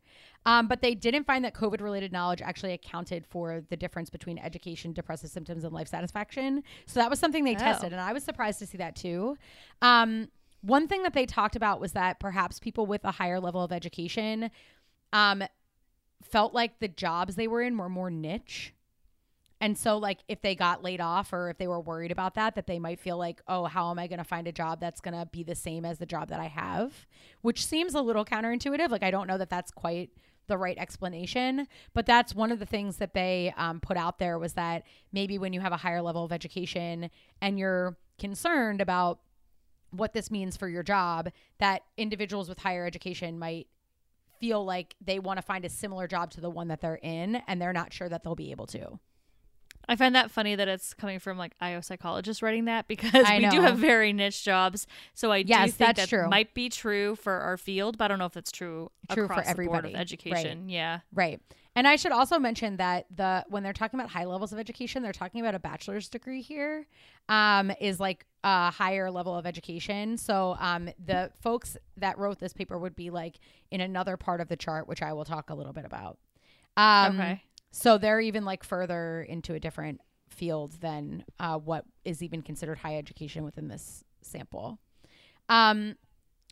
[0.45, 4.37] Um, but they didn't find that COVID related knowledge actually accounted for the difference between
[4.39, 6.63] education, depressive symptoms, and life satisfaction.
[6.85, 7.59] So that was something they Oh.
[7.59, 7.91] tested.
[7.91, 9.37] And I was surprised to see that too.
[9.81, 10.29] Um,
[10.61, 13.71] one thing that they talked about was that perhaps people with a higher level of
[13.71, 14.49] education
[15.13, 15.43] um,
[16.23, 18.73] felt like the jobs they were in were more niche.
[19.59, 22.55] And so, like, if they got laid off or if they were worried about that,
[22.55, 25.01] that they might feel like, oh, how am I going to find a job that's
[25.01, 27.07] going to be the same as the job that I have?
[27.41, 28.89] Which seems a little counterintuitive.
[28.89, 30.11] Like, I don't know that that's quite
[30.47, 34.39] the right explanation, but that's one of the things that they um, put out there
[34.39, 37.09] was that maybe when you have a higher level of education
[37.41, 39.19] and you're concerned about
[39.91, 43.67] what this means for your job, that individuals with higher education might
[44.39, 47.37] feel like they want to find a similar job to the one that they're in
[47.47, 48.99] and they're not sure that they'll be able to.
[49.89, 53.37] I find that funny that it's coming from like IO psychologists writing that because I
[53.37, 54.85] we do have very niche jobs.
[55.13, 56.27] So I do Yes, think that's that true.
[56.29, 59.33] might be true for our field, but I don't know if that's true, True for
[59.33, 59.89] across the board everybody.
[59.89, 60.01] of Right.
[60.01, 60.69] education.
[60.69, 60.99] Yeah.
[61.13, 61.41] Right.
[61.75, 65.03] And I should also mention that the when they're talking about high levels of education,
[65.03, 66.87] they're talking about a bachelor's degree here,
[67.29, 70.17] um, is like a higher level of education.
[70.17, 73.35] So um, the folks that wrote this paper would be like
[73.69, 76.17] in another part of the chart, which I will talk a little bit about.
[76.77, 77.43] Um, okay.
[77.77, 82.79] So they're even like further into a different field than uh, what is even considered
[82.79, 84.79] high education within this sample.
[85.47, 85.93] Um,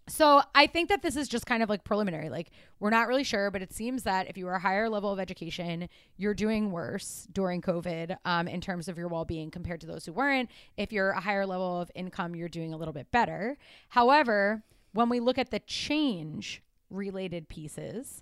[0.08, 2.30] so I think that this is just kind of like preliminary.
[2.30, 5.12] Like we're not really sure, but it seems that if you are a higher level
[5.12, 9.88] of education, you're doing worse during COVID um, in terms of your well-being compared to
[9.88, 10.52] those who weren't.
[10.78, 13.58] If you're a higher level of income, you're doing a little bit better.
[13.90, 14.62] However,
[14.94, 16.62] when we look at the change
[16.92, 18.22] related pieces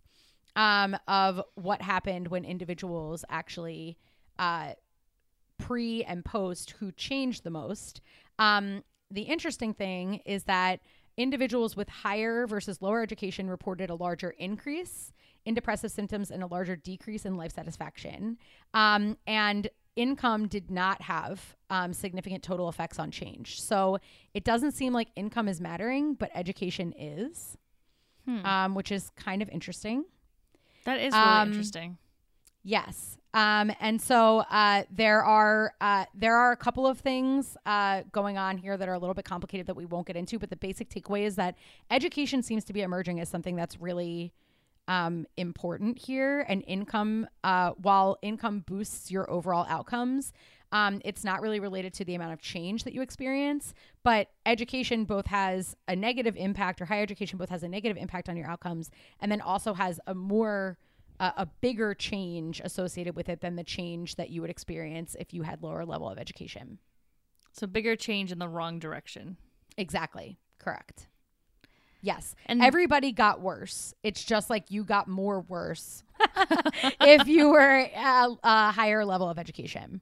[0.56, 3.98] um, of what happened when individuals actually
[4.40, 4.74] uh,
[5.58, 8.02] pre and post who changed the most.
[8.40, 10.80] Um, the interesting thing is that
[11.18, 15.14] individuals with higher versus lower education reported a larger increase
[15.46, 18.38] in depressive symptoms and a larger decrease in life satisfaction.
[18.74, 23.62] Um, and income did not have um, significant total effects on change.
[23.62, 24.00] So
[24.34, 27.58] it doesn't seem like income is mattering, but education is,
[28.26, 28.46] Hmm.
[28.46, 30.06] um, which is kind of interesting.
[30.86, 31.98] That is really um, interesting.
[32.64, 33.18] Yes.
[33.34, 38.38] Um, and so uh, there are uh, there are a couple of things uh, going
[38.38, 40.38] on here that are a little bit complicated that we won't get into.
[40.38, 41.56] But the basic takeaway is that
[41.90, 44.34] education seems to be emerging as something that's really
[44.88, 46.46] um, important here.
[46.48, 50.32] And income, uh, while income boosts your overall outcomes,
[50.74, 53.76] um, it's not really related to the amount of change that you experience.
[54.04, 58.28] But education both has a negative impact, or higher education both has a negative impact
[58.28, 58.90] on your outcomes,
[59.22, 60.78] and then also has a more
[61.20, 65.32] a, a bigger change associated with it than the change that you would experience if
[65.32, 66.80] you had lower level of education.
[67.52, 69.38] So bigger change in the wrong direction.
[69.78, 70.40] Exactly.
[70.58, 71.08] Correct.
[72.02, 72.36] Yes.
[72.48, 73.94] And- everybody got worse.
[74.02, 76.04] It's just like you got more worse
[77.02, 80.02] if you were a higher level of education.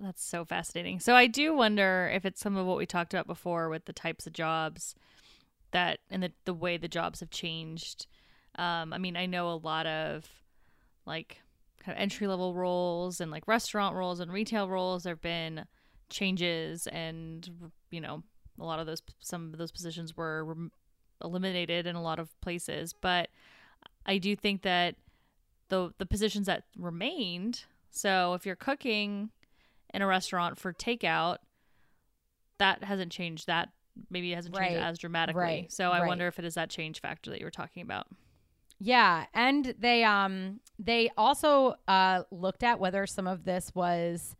[0.00, 1.00] That's so fascinating.
[1.00, 3.92] So I do wonder if it's some of what we talked about before with the
[3.92, 4.94] types of jobs
[5.72, 8.06] that and the the way the jobs have changed.
[8.56, 10.28] Um, I mean, I know a lot of
[11.04, 11.42] like
[11.80, 15.02] kind of entry level roles and like restaurant roles and retail roles.
[15.02, 15.64] There have been
[16.10, 18.22] changes, and you know,
[18.60, 20.72] a lot of those some of those positions were rem-
[21.24, 22.92] eliminated in a lot of places.
[22.92, 23.30] But
[24.06, 24.94] I do think that
[25.70, 27.64] the the positions that remained.
[27.90, 29.30] So if you're cooking
[29.94, 31.38] in a restaurant for takeout,
[32.58, 33.70] that hasn't changed that
[34.10, 34.82] maybe it hasn't changed Right.
[34.82, 35.40] as dramatically.
[35.42, 35.72] Right.
[35.72, 36.06] So I Right.
[36.08, 38.06] wonder if it is that change factor that you were talking about.
[38.80, 44.36] Yeah, and they um they also uh looked at whether some of this was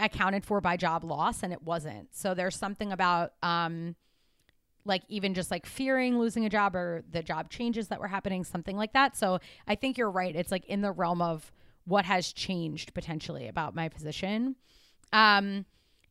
[0.00, 2.14] accounted for by job loss and it wasn't.
[2.14, 3.94] So there's something about um
[4.84, 8.44] like even just like fearing losing a job or the job changes that were happening
[8.44, 9.16] something like that.
[9.16, 10.34] So I think you're right.
[10.34, 11.52] It's like in the realm of
[11.84, 14.56] what has changed potentially about my position.
[15.12, 15.66] Um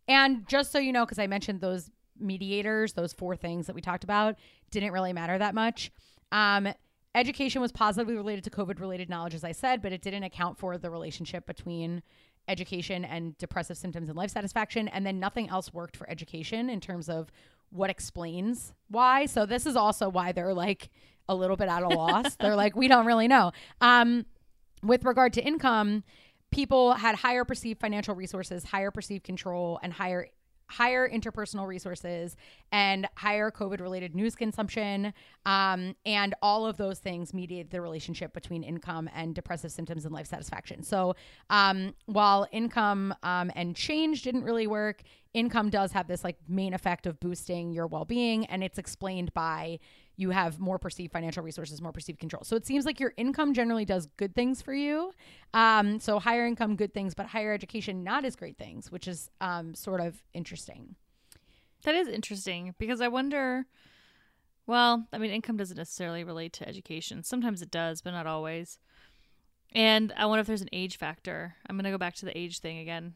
[0.07, 3.81] and just so you know cuz I mentioned those mediators, those four things that we
[3.81, 4.37] talked about
[4.71, 5.91] didn't really matter that much.
[6.31, 6.73] Um
[7.15, 10.57] education was positively related to COVID related knowledge, as I said, but it didn't account
[10.57, 12.01] for the relationship between
[12.47, 14.87] education and depressive symptoms and life satisfaction.
[14.87, 17.31] And then nothing else worked for education in terms of
[17.69, 19.25] what explains why.
[19.25, 20.89] So this is also why they're like
[21.29, 22.35] a little bit at a loss.
[22.35, 23.51] they're like, we don't really know.
[23.81, 24.25] Um,
[24.83, 26.03] with regard to income,
[26.51, 30.27] people had higher perceived financial resources, higher perceived control, and higher
[30.67, 32.35] higher interpersonal resources
[32.71, 35.13] and higher COVID related news consumption.
[35.45, 40.13] Um, and all of those things mediate the relationship between income and depressive symptoms and
[40.13, 40.81] life satisfaction.
[40.81, 41.15] So
[41.49, 46.73] um, while income um, and change didn't really work, income does have this like main
[46.73, 48.45] effect of boosting your well being.
[48.45, 49.79] And it's explained by
[50.15, 52.43] you have more perceived financial resources, more perceived control.
[52.43, 55.11] So it seems like your income generally does good things for you.
[55.53, 59.31] Um, so higher income, good things, but higher education, not as great things, which is
[59.41, 60.95] um, sort of interesting.
[61.83, 63.65] That is interesting because I wonder.
[64.65, 67.23] Well, I mean, income doesn't necessarily relate to education.
[67.23, 68.79] Sometimes it does, but not always.
[69.73, 71.55] And I wonder if there's an age factor.
[71.67, 73.15] I'm going to go back to the age thing again.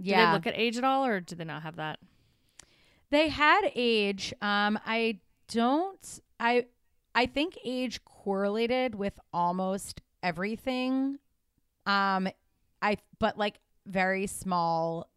[0.00, 2.00] Did they look at age at all, or do they not have that?
[3.10, 4.32] They had age.
[4.42, 6.20] Um, I don't.
[6.38, 6.66] I
[7.14, 11.18] I think age correlated with almost everything.
[11.86, 12.28] Um,
[12.82, 15.08] I but like very small,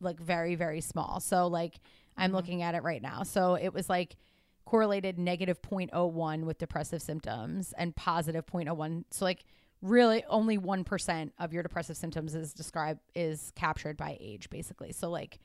[0.00, 1.20] like very very small.
[1.20, 1.80] So like
[2.16, 2.34] I'm Mhm.
[2.34, 3.22] looking at it right now.
[3.22, 4.16] So it was like
[4.64, 9.04] correlated negative 0.01 with depressive symptoms and positive 0.01.
[9.10, 9.44] So like
[9.82, 14.92] really only 1% of your depressive symptoms is described is captured by age basically.
[14.92, 15.38] So like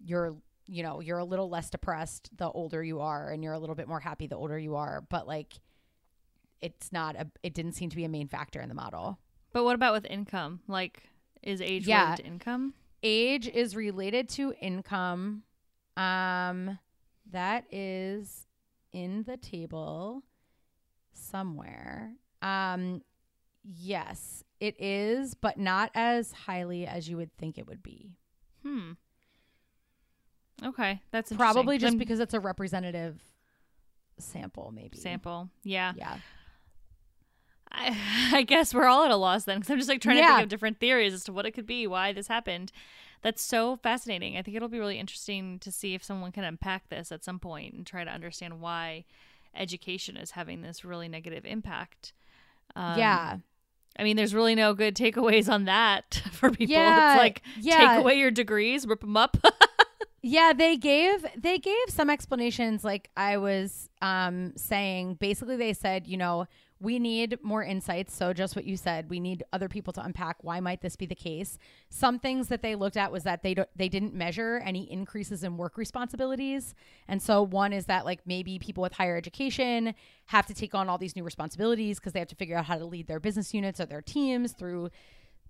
[0.00, 0.36] you're
[0.68, 3.74] you know, you're a little less depressed the older you are and you're a little
[3.74, 5.54] bit more happy the older you are, but like
[6.60, 9.18] it's not a it didn't seem to be a main factor in the model.
[9.52, 10.60] But what about with income?
[10.68, 11.02] Like,
[11.42, 12.02] is age Yeah.
[12.04, 12.74] related to income?
[13.02, 15.42] Age is related to income.
[15.96, 16.78] Um
[17.30, 18.46] that is
[18.92, 20.22] in the table
[21.12, 22.12] somewhere.
[22.42, 23.02] Um
[23.64, 28.16] yes, it is, but not as highly as you would think it would be.
[28.62, 28.92] Hmm.
[30.64, 33.20] Okay, that's Probably just Then- because it's a representative
[34.18, 34.98] sample maybe.
[34.98, 35.48] sample.
[35.62, 35.92] Yeah.
[35.96, 36.16] Yeah.
[37.70, 37.96] I,
[38.32, 40.42] I guess we're all at a loss then because I'm just like trying to think
[40.42, 42.72] of different theories as to what it could be, why this happened.
[43.22, 44.36] That's so fascinating.
[44.36, 47.38] I think it'll be really interesting to see if someone can unpack this at some
[47.38, 49.04] point and try to understand why
[49.54, 52.12] education is having this really negative impact.
[52.76, 53.36] Um, yeah.
[53.98, 56.72] I mean, there's really no good takeaways on that for people.
[56.72, 57.78] Yeah, It's like yeah.
[57.94, 59.36] take away your degrees, rip them up.
[60.20, 66.06] Yeah, they gave they gave some explanations like I was um saying basically they said,
[66.06, 66.46] you know,
[66.80, 68.14] we need more insights.
[68.14, 71.06] So, just what you said, we need other people to unpack why might this be
[71.06, 71.58] the case.
[71.90, 75.42] Some things that they looked at was that they don't, they didn't measure any increases
[75.42, 76.74] in work responsibilities.
[77.08, 79.94] And so, one is that like maybe people with higher education
[80.26, 82.76] have to take on all these new responsibilities because they have to figure out how
[82.78, 84.90] to lead their business units or their teams through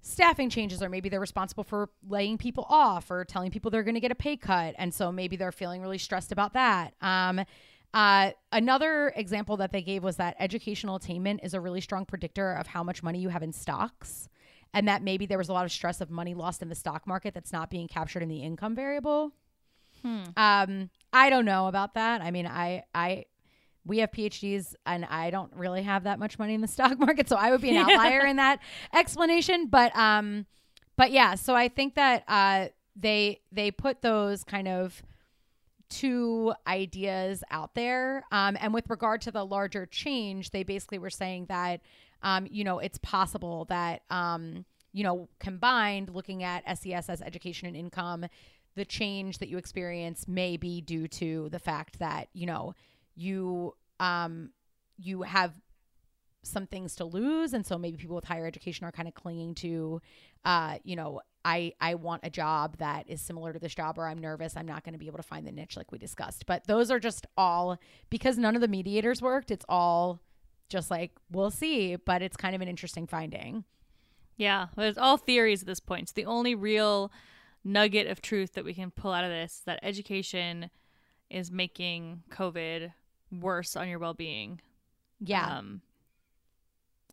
[0.00, 3.94] staffing changes or maybe they're responsible for laying people off or telling people they're going
[3.94, 6.94] to get a pay cut and so maybe they're feeling really stressed about that.
[7.00, 7.44] Um,
[7.94, 12.52] uh, another example that they gave was that educational attainment is a really strong predictor
[12.52, 14.28] of how much money you have in stocks
[14.74, 17.06] and that maybe there was a lot of stress of money lost in the stock
[17.06, 19.32] market that's not being captured in the income variable.
[20.02, 20.22] Hmm.
[20.36, 22.20] um, i don't know about that.
[22.20, 23.24] I mean i i
[23.88, 27.28] we have PhDs and I don't really have that much money in the stock market.
[27.28, 28.60] So I would be an outlier in that
[28.94, 29.66] explanation.
[29.66, 30.46] But um
[30.96, 35.02] but yeah, so I think that uh they they put those kind of
[35.88, 38.24] two ideas out there.
[38.30, 41.80] Um and with regard to the larger change, they basically were saying that
[42.22, 47.68] um, you know, it's possible that um, you know, combined looking at SES as education
[47.68, 48.26] and income,
[48.74, 52.74] the change that you experience may be due to the fact that, you know,
[53.18, 54.50] you um
[54.96, 55.52] you have
[56.42, 57.52] some things to lose.
[57.52, 60.00] And so maybe people with higher education are kind of clinging to
[60.44, 64.06] uh you know i i want a job that is similar to this job or
[64.06, 66.46] i'm nervous i'm not going to be able to find the niche like we discussed.
[66.46, 70.20] But those are just all because none of the mediators worked it's all
[70.68, 71.96] just like we'll see.
[71.96, 73.64] But it's kind of an interesting finding.
[74.36, 76.04] Yeah, it's all theories at this point.
[76.04, 77.10] It's the only real
[77.64, 80.70] nugget of truth that we can pull out of this is that education
[81.28, 82.92] is making COVID
[83.30, 84.60] worse on your well being.
[85.20, 85.82] yeah Um,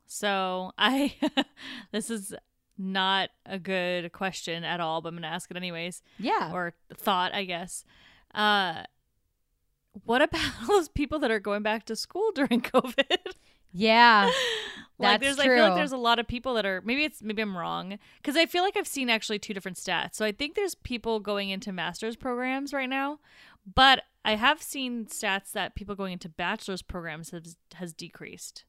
[0.07, 1.15] so I,
[1.91, 2.33] this is
[2.77, 7.33] not a good question at all, but I'm gonna ask it anyways, yeah or thought,
[7.33, 7.83] I guess.
[8.33, 8.83] Uh,
[10.03, 13.33] what about those people that are going back to school during COVID?
[13.77, 14.31] yeah
[14.97, 15.75] like That's there's I feel like true.
[15.75, 18.63] there's a lot of people that are maybe it's maybe I'm wrong because I feel
[18.63, 20.15] like I've seen actually two different stats.
[20.15, 23.19] So I think there's people going into master's programs right now,
[23.73, 28.65] but I have seen stats that people going into bachelor's programs has has decreased.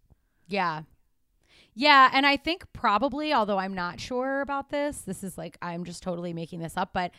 [0.46, 0.82] Yeah.
[1.78, 5.84] Yeah, and I think probably, although I'm not sure about this, this is like I'm
[5.84, 7.10] just totally making this up, but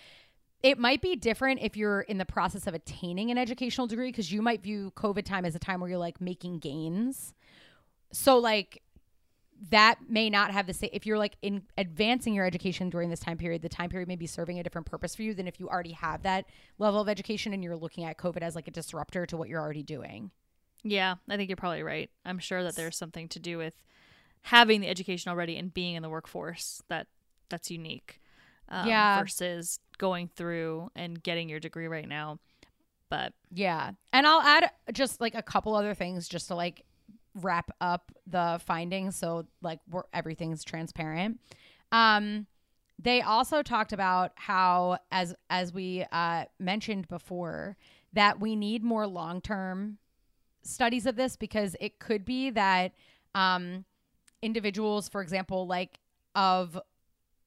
[0.63, 4.31] it might be different if you're in the process of attaining an educational degree because
[4.31, 7.35] you might view COVID time as a time where you're like making gains.
[8.11, 8.81] So like
[9.69, 13.19] that may not have the same if you're like in advancing your education during this
[13.19, 15.59] time period the time period may be serving a different purpose for you than if
[15.59, 16.45] you already have that
[16.77, 19.61] level of education and you're looking at covid as like a disruptor to what you're
[19.61, 20.29] already doing
[20.83, 22.09] Yeah, I think you're probably right.
[22.23, 23.73] I'm sure that there's something to do with
[24.43, 27.07] having the education already and being in the workforce that
[27.49, 28.21] that's unique.
[28.69, 29.19] Um, Yeah.
[29.19, 32.39] Versus going through and getting your degree right now.
[33.09, 33.91] But Yeah.
[34.13, 36.83] And I'll add just like a couple other things just to like
[37.41, 41.39] wrap up the findings so like we're, everything's transparent.
[41.91, 42.47] Um
[42.99, 47.77] they also talked about how as as we uh mentioned before
[48.13, 49.97] that we need more long-term
[50.63, 52.93] studies of this because it could be that
[53.35, 53.85] um
[54.41, 55.99] individuals for example like
[56.35, 56.79] of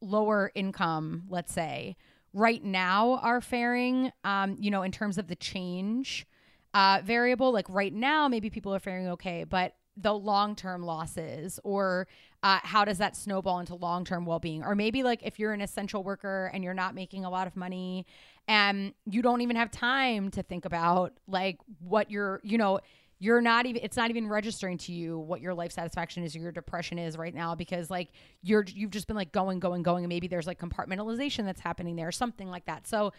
[0.00, 1.96] lower income let's say
[2.32, 6.26] right now are faring um you know in terms of the change
[6.74, 12.06] uh variable like right now maybe people are faring okay but the long-term losses or
[12.42, 14.62] uh, how does that snowball into long-term well-being?
[14.62, 17.56] Or maybe like if you're an essential worker and you're not making a lot of
[17.56, 18.06] money
[18.48, 22.80] and you don't even have time to think about like what you're you know
[23.20, 26.40] you're not even it's not even registering to you what your life satisfaction is or
[26.40, 28.08] your depression is right now because like
[28.42, 31.96] you're you've just been like going going going and maybe there's like compartmentalization that's happening
[31.96, 32.88] there something like that.
[32.88, 33.12] So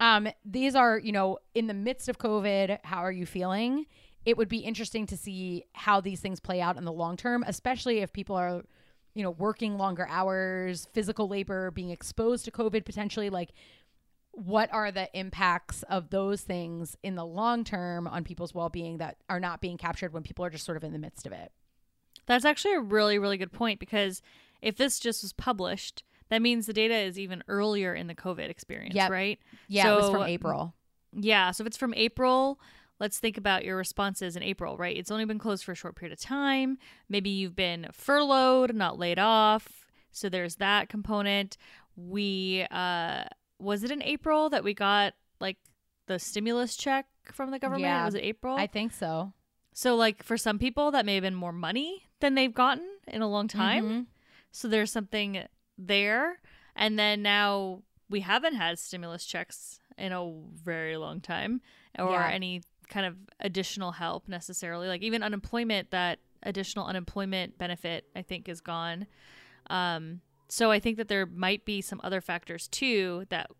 [0.00, 3.86] um these are you know in the midst of covid how are you feeling
[4.24, 7.44] it would be interesting to see how these things play out in the long term
[7.46, 8.62] especially if people are
[9.14, 13.50] you know working longer hours physical labor being exposed to covid potentially like
[14.32, 19.16] what are the impacts of those things in the long term on people's well-being that
[19.28, 21.50] are not being captured when people are just sort of in the midst of it
[22.26, 24.22] That's actually a really, really good point because
[24.60, 28.48] if this just was published, that means the data is even earlier in the COVID
[28.50, 29.10] experience, Yep.
[29.10, 29.38] right?
[29.66, 30.74] yeah it was from april
[31.12, 31.50] Yeah.
[31.52, 32.60] So if it's from April,
[33.00, 34.96] let's think about your responses in April, right?
[34.96, 36.78] It's only been closed for a short period of time.
[37.08, 39.86] Maybe you've been furloughed, not laid off.
[40.10, 41.56] So there's that component.
[41.96, 43.24] We, uh,
[43.58, 45.58] was it in April that we got like
[46.06, 47.82] the stimulus check from the government?
[47.82, 48.04] Yeah.
[48.04, 48.56] Was it April?
[48.56, 49.32] i think so
[49.74, 53.22] So, like, for some people, that may have been more money than they've gotten in
[53.22, 53.84] a long time.
[53.84, 54.06] Mhm.
[54.50, 55.44] So, there's something
[55.76, 56.40] there.
[56.74, 61.60] And then now we haven't had stimulus checks in a very long time
[61.98, 62.28] or Yeah.
[62.30, 64.88] any kind of additional help necessarily.
[64.88, 69.06] Like, even unemployment that additional unemployment benefit, I think, is gone.
[69.70, 73.50] Um, so I think that there might be some other factors too that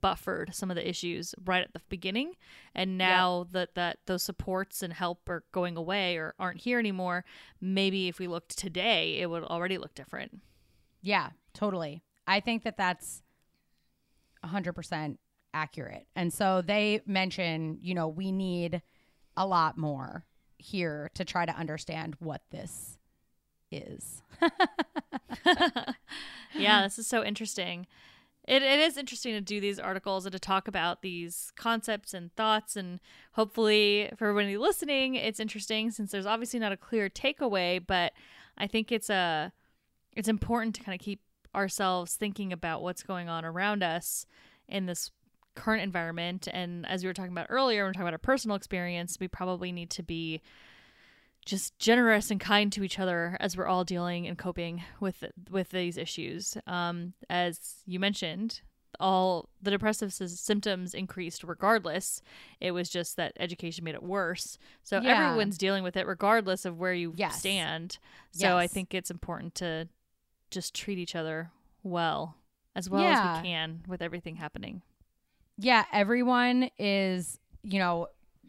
[0.00, 2.34] buffered some of the issues right at the beginning
[2.74, 3.52] and now yep.
[3.52, 7.24] that that those supports and help are going away or aren't here anymore
[7.60, 10.40] maybe if we looked today it would already look different
[11.00, 13.22] yeah totally i think that that's
[14.44, 15.16] 100%
[15.54, 16.06] accurate.
[16.14, 18.82] And so they mention you know we need
[19.36, 20.24] a lot more
[20.58, 22.98] here to try to understand what this
[23.70, 24.22] is.
[26.54, 27.86] Yeah this is so interesting.
[28.46, 32.34] It, it is interesting to do these articles and to talk about these concepts and
[32.34, 32.76] thoughts.
[32.76, 32.98] And
[33.32, 38.12] hopefully for everybody listening it's interesting since there's obviously not a clear takeaway but
[38.56, 39.52] i think it's a
[40.16, 41.20] it's important to kind of keep
[41.54, 44.26] ourselves thinking about what's going on around us
[44.68, 45.12] in this
[45.58, 48.18] current environment and as we were talking about earlier when we are talking about our
[48.18, 50.40] personal experience we probably need to be
[51.48, 55.70] just generous and kind to each other as we're all dealing and coping with with
[55.70, 56.58] these issues.
[56.66, 58.60] Um, as you mentioned,
[59.00, 62.20] all the depressive symptoms increased regardless.
[62.60, 64.58] It was just that education made it worse.
[64.82, 65.26] So yeah.
[65.26, 67.38] everyone's dealing with it regardless of where you yes.
[67.38, 67.98] stand.
[68.30, 68.54] So yes.
[68.54, 69.88] I think it's important to
[70.50, 71.50] just treat each other
[71.82, 72.36] well
[72.76, 73.36] as well yeah.
[73.36, 74.82] as we can with everything happening.
[75.58, 78.06] Yeah, everyone is, you know,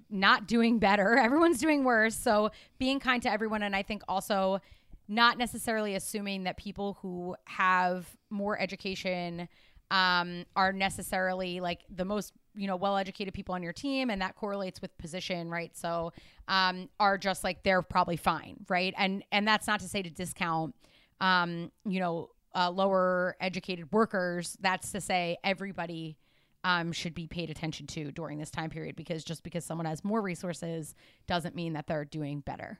[0.10, 1.18] not doing better.
[1.24, 2.16] Everyone's doing worse.
[2.16, 3.64] So being kind to everyone.
[3.64, 4.62] And I think also
[5.08, 9.50] not necessarily assuming that people who have more education
[9.92, 14.22] um, are necessarily like the most you know well educated people on your team and
[14.22, 16.12] that correlates with position right so
[16.48, 20.10] um, are just like they're probably fine right and and that's not to say to
[20.12, 20.76] discount
[21.22, 26.18] um, you know uh, lower educated workers that's to say everybody
[26.64, 30.04] um, should be paid attention to during this time period because just because someone has
[30.04, 30.96] more resources
[31.28, 32.80] doesn't mean that they're doing better.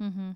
[0.00, 0.32] Mm-hmm.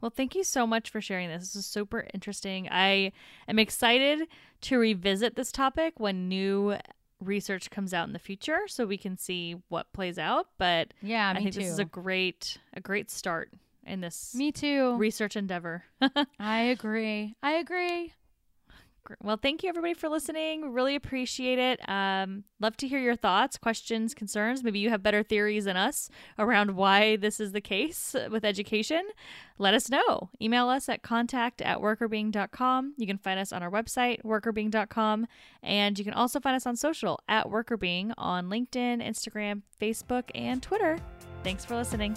[0.00, 1.42] Well, thank you so much for sharing this.
[1.42, 2.68] This is super interesting.
[2.70, 3.12] I
[3.48, 4.28] am excited
[4.62, 6.76] to revisit this topic when new
[7.20, 10.48] research comes out in the future so we can see what plays out.
[10.56, 11.60] But yeah, I think too.
[11.60, 13.52] this is a great a great start
[13.84, 15.84] in this me too research endeavor.
[16.38, 17.34] I agree.
[17.42, 18.12] I agree.
[19.22, 20.72] Well, thank you everybody for listening.
[20.72, 21.88] Really appreciate it.
[21.88, 24.62] Um, love to hear your thoughts, questions, concerns.
[24.62, 29.02] Maybe you have better theories than us around why this is the case with education.
[29.58, 30.30] Let us know.
[30.40, 32.94] Email us at contact at workrbeeing.com.
[32.96, 35.26] You can find us on our website, workrbeeing.com.
[35.62, 40.62] And you can also find us on social at workrbeeing on LinkedIn, Instagram, Facebook, and
[40.62, 40.98] Twitter.
[41.42, 42.16] Thanks for listening.